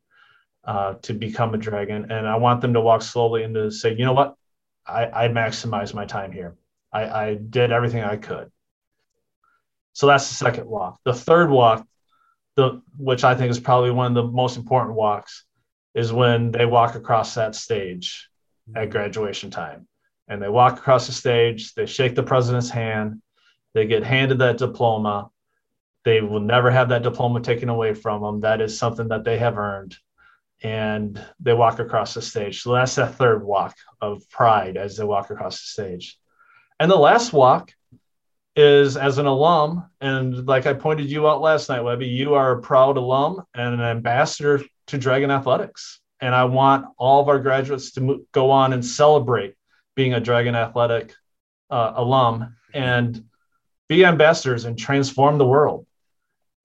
uh, 0.64 0.94
to 1.02 1.12
become 1.12 1.54
a 1.54 1.58
dragon. 1.58 2.10
And 2.10 2.26
I 2.26 2.36
want 2.36 2.60
them 2.60 2.72
to 2.74 2.80
walk 2.80 3.02
slowly 3.02 3.44
and 3.44 3.54
to 3.54 3.70
say, 3.70 3.94
you 3.94 4.04
know 4.04 4.14
what? 4.14 4.34
I, 4.86 5.26
I 5.26 5.28
maximized 5.28 5.94
my 5.94 6.06
time 6.06 6.32
here. 6.32 6.56
I, 6.92 7.02
I 7.04 7.34
did 7.34 7.72
everything 7.72 8.02
I 8.02 8.16
could. 8.16 8.50
So 9.92 10.06
that's 10.06 10.28
the 10.28 10.34
second 10.34 10.66
walk. 10.66 10.98
The 11.04 11.12
third 11.12 11.50
walk, 11.50 11.86
the 12.56 12.80
which 12.96 13.22
I 13.22 13.34
think 13.34 13.50
is 13.50 13.60
probably 13.60 13.90
one 13.90 14.06
of 14.06 14.14
the 14.14 14.32
most 14.32 14.56
important 14.56 14.94
walks, 14.96 15.44
is 15.94 16.12
when 16.12 16.50
they 16.52 16.66
walk 16.66 16.94
across 16.94 17.34
that 17.34 17.54
stage 17.54 18.28
at 18.74 18.90
graduation 18.90 19.50
time. 19.50 19.86
And 20.28 20.40
they 20.40 20.48
walk 20.48 20.78
across 20.78 21.06
the 21.06 21.12
stage, 21.12 21.74
they 21.74 21.86
shake 21.86 22.14
the 22.14 22.22
president's 22.22 22.70
hand, 22.70 23.20
they 23.74 23.86
get 23.86 24.04
handed 24.04 24.38
that 24.38 24.58
diploma. 24.58 25.30
They 26.04 26.20
will 26.20 26.40
never 26.40 26.70
have 26.70 26.88
that 26.90 27.02
diploma 27.02 27.40
taken 27.40 27.68
away 27.68 27.94
from 27.94 28.22
them. 28.22 28.40
That 28.40 28.60
is 28.60 28.78
something 28.78 29.08
that 29.08 29.24
they 29.24 29.38
have 29.38 29.58
earned. 29.58 29.96
And 30.62 31.22
they 31.40 31.54
walk 31.54 31.78
across 31.78 32.14
the 32.14 32.22
stage. 32.22 32.62
So 32.62 32.74
that's 32.74 32.94
that 32.96 33.14
third 33.14 33.44
walk 33.44 33.76
of 34.00 34.28
pride 34.30 34.76
as 34.76 34.96
they 34.96 35.04
walk 35.04 35.30
across 35.30 35.60
the 35.60 35.66
stage. 35.66 36.18
And 36.78 36.90
the 36.90 36.96
last 36.96 37.32
walk 37.32 37.72
is 38.56 38.96
as 38.96 39.18
an 39.18 39.26
alum, 39.26 39.84
and 40.00 40.46
like 40.46 40.66
I 40.66 40.74
pointed 40.74 41.10
you 41.10 41.28
out 41.28 41.40
last 41.40 41.68
night, 41.68 41.82
Webby, 41.82 42.08
you 42.08 42.34
are 42.34 42.52
a 42.52 42.62
proud 42.62 42.96
alum 42.96 43.42
and 43.54 43.74
an 43.74 43.80
ambassador 43.80 44.62
to 44.88 44.98
Dragon 44.98 45.30
Athletics. 45.30 46.00
And 46.20 46.34
I 46.34 46.44
want 46.44 46.86
all 46.98 47.22
of 47.22 47.28
our 47.28 47.38
graduates 47.38 47.92
to 47.92 48.26
go 48.32 48.50
on 48.50 48.72
and 48.72 48.84
celebrate 48.84 49.54
being 49.94 50.14
a 50.14 50.20
Dragon 50.20 50.54
Athletic 50.54 51.14
uh, 51.70 51.92
alum 51.96 52.56
and 52.74 53.24
be 53.88 54.04
ambassadors 54.04 54.64
and 54.64 54.78
transform 54.78 55.38
the 55.38 55.46
world. 55.46 55.86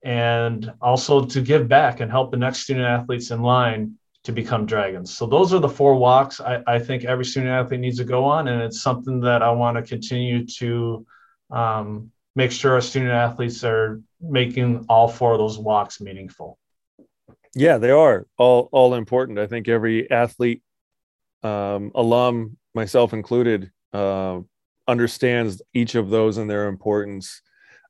And 0.06 0.72
also 0.80 1.24
to 1.24 1.40
give 1.40 1.66
back 1.66 1.98
and 1.98 2.08
help 2.08 2.30
the 2.30 2.36
next 2.36 2.60
student 2.60 2.86
athletes 2.86 3.32
in 3.32 3.42
line 3.42 3.96
to 4.22 4.30
become 4.30 4.64
dragons. 4.64 5.16
So 5.16 5.26
those 5.26 5.52
are 5.52 5.58
the 5.58 5.68
four 5.68 5.96
walks 5.96 6.40
I, 6.40 6.62
I 6.66 6.78
think 6.78 7.04
every 7.04 7.24
student 7.24 7.50
athlete 7.50 7.80
needs 7.80 7.98
to 7.98 8.04
go 8.04 8.24
on. 8.24 8.46
And 8.46 8.62
it's 8.62 8.82
something 8.82 9.18
that 9.20 9.42
I 9.42 9.50
want 9.50 9.76
to 9.76 9.82
continue 9.82 10.46
to 10.46 11.04
um, 11.50 12.12
make 12.36 12.52
sure 12.52 12.74
our 12.74 12.80
student 12.80 13.10
athletes 13.10 13.64
are 13.64 14.00
making 14.20 14.86
all 14.88 15.08
four 15.08 15.32
of 15.32 15.38
those 15.38 15.58
walks 15.58 16.00
meaningful. 16.00 16.56
Yeah, 17.56 17.78
they 17.78 17.90
are 17.90 18.28
all 18.38 18.68
all 18.70 18.94
important. 18.94 19.40
I 19.40 19.48
think 19.48 19.66
every 19.66 20.08
athlete, 20.08 20.62
um, 21.42 21.90
alum, 21.94 22.58
myself 22.74 23.12
included, 23.12 23.72
uh, 23.92 24.40
understands 24.86 25.62
each 25.74 25.96
of 25.96 26.10
those 26.10 26.36
and 26.36 26.48
their 26.48 26.68
importance. 26.68 27.42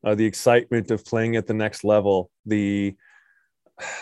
Uh, 0.05 0.15
the 0.15 0.25
excitement 0.25 0.91
of 0.91 1.05
playing 1.05 1.37
at 1.37 1.47
the 1.47 1.55
next 1.55 1.85
level, 1.85 2.31
the 2.45 2.95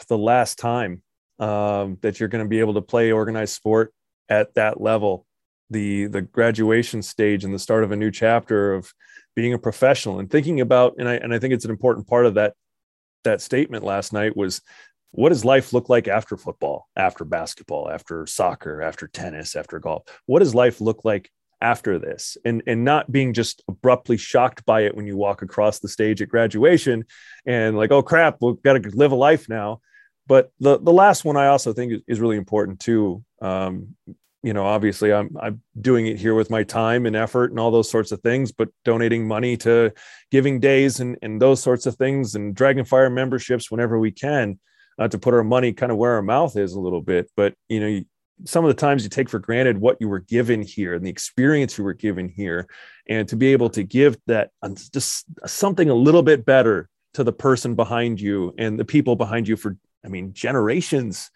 the 0.09 0.19
last 0.19 0.59
time 0.59 1.03
um, 1.39 1.99
that 2.03 2.21
you're 2.21 2.29
going 2.29 2.45
to 2.45 2.49
be 2.49 2.61
able 2.61 2.75
to 2.75 2.83
play 2.83 3.13
organized 3.13 3.55
sport 3.55 3.93
at 4.29 4.55
that 4.55 4.81
level, 4.81 5.27
the 5.71 6.07
the 6.07 6.23
graduation 6.23 7.03
stage 7.03 7.45
and 7.45 7.55
the 7.55 7.59
start 7.59 7.85
of 7.85 7.93
a 7.93 7.97
new 7.97 8.11
chapter 8.11 8.75
of 8.75 8.93
being 9.35 9.53
a 9.53 9.59
professional 9.59 10.21
and 10.21 10.31
thinking 10.31 10.61
about 10.61 10.95
and 10.99 11.09
I 11.09 11.15
and 11.15 11.35
I 11.35 11.39
think 11.39 11.55
it's 11.55 11.65
an 11.65 11.71
important 11.71 12.07
part 12.07 12.27
of 12.27 12.35
that 12.35 12.55
that 13.25 13.41
statement 13.41 13.83
last 13.83 14.13
night 14.13 14.37
was 14.37 14.61
what 15.11 15.29
does 15.29 15.45
life 15.45 15.73
look 15.73 15.89
like 15.89 16.09
after 16.09 16.37
football, 16.37 16.89
after 16.97 17.25
basketball, 17.25 17.89
after 17.89 18.27
soccer, 18.27 18.83
after 18.83 19.07
tennis, 19.07 19.55
after 19.55 19.79
golf? 19.79 20.03
What 20.27 20.41
does 20.41 20.57
life 20.57 20.81
look 20.81 21.05
like 21.05 21.31
after 21.61 21.99
this? 21.99 22.37
And 22.45 22.63
and 22.67 22.85
not 22.85 23.11
being 23.11 23.33
just 23.33 23.63
abruptly 23.69 24.17
shocked 24.17 24.65
by 24.65 24.83
it 24.83 24.95
when 24.95 25.07
you 25.07 25.17
walk 25.17 25.43
across 25.43 25.79
the 25.79 25.89
stage 25.89 26.23
at 26.23 26.29
graduation 26.29 27.05
and 27.47 27.77
like, 27.77 27.91
oh 27.91 28.03
crap, 28.03 28.39
we've 28.41 28.63
got 28.63 28.75
to 28.75 28.91
live 28.91 29.13
a 29.13 29.17
life 29.17 29.49
now. 29.49 29.81
But 30.27 30.51
the 30.61 30.79
the 30.79 30.93
last 30.93 31.25
one 31.25 31.37
I 31.37 31.49
also 31.49 31.73
think 31.73 32.03
is, 32.07 32.21
really 32.21 32.37
important 32.37 32.81
too. 32.81 33.25
Um, 33.43 33.97
you 34.43 34.53
know, 34.53 34.67
obviously 34.67 35.13
I'm 35.13 35.37
I'm 35.41 35.63
doing 35.81 36.07
it 36.07 36.19
here 36.19 36.35
with 36.35 36.51
my 36.51 36.63
time 36.63 37.07
and 37.07 37.17
effort 37.17 37.51
and 37.51 37.61
all 37.61 37.71
those 37.71 37.91
sorts 37.91 38.13
of 38.13 38.21
things, 38.21 38.53
but 38.53 38.69
donating 38.85 39.27
money 39.27 39.57
to 39.59 39.93
giving 40.31 40.61
days 40.61 41.01
and, 41.01 41.17
and 41.23 41.41
those 41.41 41.63
sorts 41.63 41.87
of 41.87 41.97
things 41.97 42.35
and 42.35 42.55
Dragonfire 42.55 43.13
memberships 43.13 43.71
whenever 43.71 43.99
we 43.99 44.11
can 44.11 44.59
uh, 44.99 45.09
to 45.09 45.19
put 45.19 45.35
our 45.35 45.45
money 45.45 45.73
kind 45.73 45.93
of 45.93 45.99
where 45.99 46.13
our 46.13 46.23
mouth 46.23 46.57
is 46.57 46.75
a 46.75 46.81
little 46.81 47.03
bit. 47.03 47.31
But 47.37 47.55
you 47.69 47.81
know, 47.81 48.01
some 48.45 48.65
of 48.65 48.69
the 48.69 48.81
times 48.81 49.05
you 49.05 49.09
take 49.09 49.29
for 49.29 49.39
granted 49.39 49.79
what 49.79 49.97
you 50.01 50.09
were 50.09 50.21
given 50.21 50.63
here 50.63 50.95
and 50.95 51.05
the 51.05 51.11
experience 51.11 51.79
you 51.79 51.85
were 51.85 51.95
given 51.95 52.29
here, 52.29 52.67
and 53.09 53.29
to 53.29 53.37
be 53.37 53.53
able 53.53 53.71
to 53.71 53.83
give 53.83 54.17
that 54.27 54.51
just 54.93 55.25
something 55.47 55.89
a 55.91 55.95
little 55.95 56.23
bit 56.23 56.45
better 56.45 56.89
to 57.15 57.25
the 57.25 57.33
person 57.33 57.75
behind 57.75 58.21
you 58.21 58.55
and 58.59 58.79
the 58.79 58.85
people 58.85 59.17
behind 59.17 59.47
you 59.47 59.57
for, 59.57 59.77
I 60.05 60.09
mean, 60.09 60.33
generations 60.33 61.31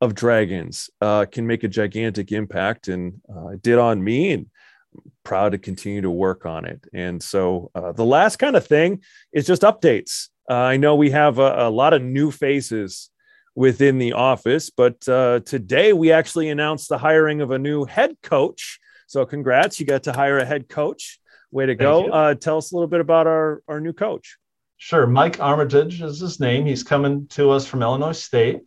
of 0.00 0.14
dragons 0.14 0.90
uh, 1.00 1.26
can 1.26 1.46
make 1.46 1.64
a 1.64 1.68
gigantic 1.68 2.32
impact. 2.32 2.88
And 2.88 3.20
uh, 3.28 3.48
it 3.48 3.62
did 3.62 3.78
on 3.78 4.02
me 4.02 4.32
and 4.32 4.46
I'm 4.94 5.12
proud 5.24 5.52
to 5.52 5.58
continue 5.58 6.02
to 6.02 6.10
work 6.10 6.46
on 6.46 6.64
it. 6.64 6.86
And 6.92 7.22
so 7.22 7.70
uh, 7.74 7.92
the 7.92 8.04
last 8.04 8.36
kind 8.36 8.56
of 8.56 8.66
thing 8.66 9.02
is 9.32 9.46
just 9.46 9.62
updates. 9.62 10.28
Uh, 10.48 10.54
I 10.54 10.76
know 10.76 10.94
we 10.94 11.10
have 11.10 11.38
a, 11.38 11.66
a, 11.66 11.70
lot 11.70 11.92
of 11.92 12.02
new 12.02 12.30
faces 12.30 13.10
within 13.56 13.98
the 13.98 14.12
office, 14.12 14.70
but 14.70 15.08
uh, 15.08 15.40
today 15.40 15.92
we 15.92 16.12
actually 16.12 16.50
announced 16.50 16.88
the 16.88 16.98
hiring 16.98 17.40
of 17.40 17.50
a 17.50 17.58
new 17.58 17.84
head 17.86 18.14
coach. 18.22 18.78
So, 19.08 19.24
congrats, 19.24 19.80
you 19.80 19.86
got 19.86 20.04
to 20.04 20.12
hire 20.12 20.38
a 20.38 20.44
head 20.44 20.68
coach. 20.68 21.18
Way 21.50 21.66
to 21.66 21.72
Thank 21.72 21.80
go. 21.80 22.06
Uh, 22.06 22.34
tell 22.34 22.58
us 22.58 22.70
a 22.70 22.74
little 22.74 22.88
bit 22.88 23.00
about 23.00 23.26
our, 23.26 23.62
our 23.66 23.80
new 23.80 23.94
coach. 23.94 24.36
Sure. 24.76 25.06
Mike 25.06 25.40
Armitage 25.40 26.02
is 26.02 26.20
his 26.20 26.38
name. 26.38 26.66
He's 26.66 26.82
coming 26.82 27.26
to 27.28 27.50
us 27.50 27.66
from 27.66 27.82
Illinois 27.82 28.12
State. 28.12 28.60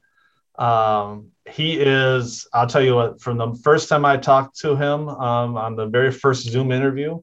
Um, 0.58 1.28
he 1.48 1.80
is, 1.80 2.48
I'll 2.52 2.68
tell 2.68 2.82
you 2.82 2.96
what, 2.96 3.22
from 3.22 3.38
the 3.38 3.54
first 3.64 3.90
time 3.90 4.06
I 4.06 4.18
talked 4.18 4.58
to 4.60 4.76
him 4.76 5.08
um, 5.08 5.56
on 5.56 5.76
the 5.76 5.86
very 5.86 6.12
first 6.12 6.48
Zoom 6.48 6.72
interview, 6.72 7.20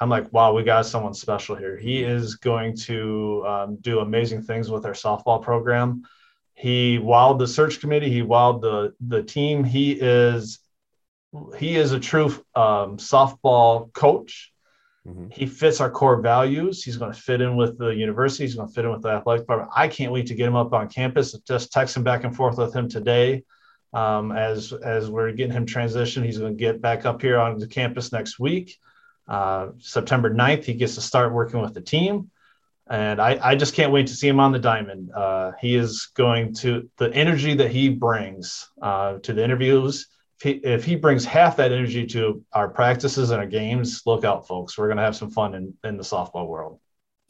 I'm 0.00 0.08
like, 0.08 0.32
wow, 0.32 0.54
we 0.54 0.62
got 0.62 0.86
someone 0.86 1.12
special 1.12 1.56
here. 1.56 1.76
He 1.76 2.04
is 2.04 2.36
going 2.36 2.76
to 2.86 3.44
um, 3.46 3.78
do 3.80 3.98
amazing 3.98 4.42
things 4.42 4.70
with 4.70 4.86
our 4.86 4.92
softball 4.92 5.42
program. 5.42 6.04
He 6.58 6.98
wowed 6.98 7.38
the 7.38 7.46
search 7.46 7.78
committee. 7.78 8.10
He 8.10 8.22
wowed 8.22 8.62
the 8.62 8.92
the 9.00 9.22
team. 9.22 9.62
He 9.62 9.92
is 9.92 10.58
he 11.56 11.76
is 11.76 11.92
a 11.92 12.00
true 12.00 12.26
um, 12.56 12.96
softball 12.96 13.92
coach. 13.92 14.52
Mm-hmm. 15.06 15.28
He 15.30 15.46
fits 15.46 15.80
our 15.80 15.88
core 15.88 16.20
values. 16.20 16.82
He's 16.82 16.96
going 16.96 17.12
to 17.12 17.20
fit 17.20 17.40
in 17.40 17.54
with 17.54 17.78
the 17.78 17.90
university. 17.90 18.42
He's 18.42 18.56
going 18.56 18.66
to 18.66 18.74
fit 18.74 18.84
in 18.84 18.90
with 18.90 19.02
the 19.02 19.10
athletic 19.10 19.42
department. 19.42 19.70
I 19.76 19.86
can't 19.86 20.10
wait 20.10 20.26
to 20.26 20.34
get 20.34 20.48
him 20.48 20.56
up 20.56 20.72
on 20.72 20.88
campus. 20.88 21.32
Just 21.46 21.72
texting 21.72 22.02
back 22.02 22.24
and 22.24 22.34
forth 22.34 22.58
with 22.58 22.74
him 22.74 22.88
today. 22.88 23.44
Um, 23.92 24.32
as 24.32 24.72
as 24.72 25.08
we're 25.08 25.30
getting 25.30 25.52
him 25.52 25.64
transitioned, 25.64 26.24
he's 26.24 26.38
going 26.38 26.56
to 26.56 26.60
get 26.60 26.80
back 26.80 27.06
up 27.06 27.22
here 27.22 27.38
on 27.38 27.58
the 27.58 27.68
campus 27.68 28.10
next 28.10 28.40
week. 28.40 28.76
Uh, 29.28 29.68
September 29.78 30.34
9th, 30.34 30.64
he 30.64 30.74
gets 30.74 30.96
to 30.96 31.02
start 31.02 31.32
working 31.32 31.60
with 31.60 31.74
the 31.74 31.80
team. 31.80 32.32
And 32.90 33.20
I, 33.20 33.38
I 33.42 33.54
just 33.54 33.74
can't 33.74 33.92
wait 33.92 34.06
to 34.06 34.14
see 34.14 34.28
him 34.28 34.40
on 34.40 34.52
the 34.52 34.58
diamond. 34.58 35.10
Uh, 35.12 35.52
he 35.60 35.76
is 35.76 36.10
going 36.14 36.54
to, 36.54 36.88
the 36.96 37.12
energy 37.12 37.54
that 37.54 37.70
he 37.70 37.90
brings 37.90 38.68
uh, 38.80 39.18
to 39.18 39.32
the 39.32 39.44
interviews, 39.44 40.06
if 40.38 40.42
he, 40.42 40.50
if 40.66 40.84
he, 40.84 40.94
brings 40.94 41.24
half 41.24 41.56
that 41.56 41.72
energy 41.72 42.06
to 42.06 42.44
our 42.52 42.68
practices 42.68 43.30
and 43.30 43.40
our 43.40 43.46
games, 43.46 44.02
look 44.06 44.24
out, 44.24 44.46
folks. 44.46 44.78
We're 44.78 44.86
going 44.86 44.98
to 44.98 45.02
have 45.02 45.16
some 45.16 45.30
fun 45.30 45.54
in, 45.54 45.74
in 45.82 45.96
the 45.96 46.04
softball 46.04 46.46
world. 46.46 46.78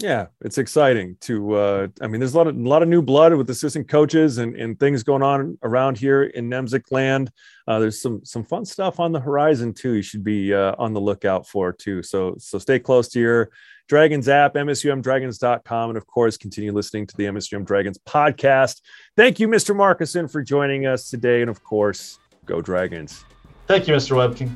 Yeah, 0.00 0.26
it's 0.42 0.58
exciting 0.58 1.16
to. 1.22 1.54
Uh, 1.54 1.88
I 2.00 2.06
mean, 2.06 2.20
there's 2.20 2.34
a 2.34 2.38
lot 2.38 2.46
of 2.46 2.54
a 2.54 2.68
lot 2.68 2.84
of 2.84 2.88
new 2.88 3.02
blood 3.02 3.34
with 3.34 3.50
assistant 3.50 3.88
coaches 3.88 4.38
and, 4.38 4.54
and 4.54 4.78
things 4.78 5.02
going 5.02 5.24
on 5.24 5.58
around 5.64 5.98
here 5.98 6.22
in 6.22 6.48
Nemzek 6.48 6.92
land. 6.92 7.32
Uh, 7.66 7.80
there's 7.80 8.00
some 8.00 8.24
some 8.24 8.44
fun 8.44 8.64
stuff 8.64 9.00
on 9.00 9.10
the 9.10 9.18
horizon 9.18 9.74
too. 9.74 9.94
You 9.94 10.02
should 10.02 10.22
be 10.22 10.54
uh, 10.54 10.76
on 10.78 10.92
the 10.92 11.00
lookout 11.00 11.48
for 11.48 11.72
too. 11.72 12.04
So 12.04 12.36
so 12.38 12.58
stay 12.60 12.78
close 12.78 13.08
to 13.08 13.20
your 13.20 13.50
Dragons 13.88 14.28
app, 14.28 14.54
msumdragons.com, 14.54 15.90
and 15.90 15.96
of 15.96 16.06
course, 16.06 16.36
continue 16.36 16.72
listening 16.72 17.06
to 17.06 17.16
the 17.16 17.24
MSUM 17.24 17.64
Dragons 17.64 17.98
podcast. 17.98 18.82
Thank 19.16 19.40
you, 19.40 19.48
Mr. 19.48 19.74
Markuson, 19.74 20.30
for 20.30 20.42
joining 20.42 20.86
us 20.86 21.08
today, 21.08 21.40
and 21.40 21.48
of 21.48 21.64
course, 21.64 22.18
go 22.44 22.60
Dragons. 22.60 23.24
Thank 23.66 23.88
you, 23.88 23.94
Mr. 23.94 24.14
Webkin. 24.14 24.54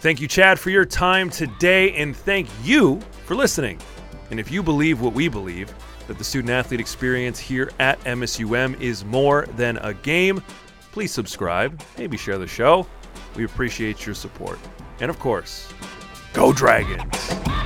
Thank 0.00 0.20
you, 0.20 0.26
Chad, 0.26 0.58
for 0.58 0.70
your 0.70 0.84
time 0.84 1.30
today, 1.30 1.92
and 1.94 2.16
thank 2.16 2.48
you 2.64 3.00
for 3.24 3.36
listening. 3.36 3.80
And 4.32 4.40
if 4.40 4.50
you 4.50 4.60
believe 4.60 5.00
what 5.00 5.12
we 5.12 5.28
believe, 5.28 5.72
that 6.08 6.18
the 6.18 6.24
student 6.24 6.50
athlete 6.50 6.80
experience 6.80 7.38
here 7.38 7.70
at 7.78 8.00
MSUM 8.00 8.80
is 8.80 9.04
more 9.04 9.46
than 9.56 9.76
a 9.78 9.94
game, 9.94 10.42
please 10.90 11.12
subscribe, 11.12 11.80
maybe 11.96 12.16
share 12.16 12.38
the 12.38 12.48
show. 12.48 12.84
We 13.36 13.44
appreciate 13.44 14.04
your 14.06 14.16
support. 14.16 14.58
And 15.00 15.08
of 15.08 15.20
course, 15.20 15.72
go 16.32 16.52
Dragons! 16.52 17.59